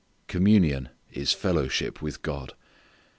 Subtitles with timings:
[0.27, 2.55] Communion is fellowship with God.